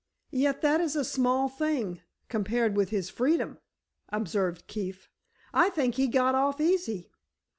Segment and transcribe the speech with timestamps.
[0.31, 3.59] "Yet that is a small thing, compared with his freedom,"
[4.09, 5.11] observed Keefe;
[5.53, 7.11] "I think he got off easy."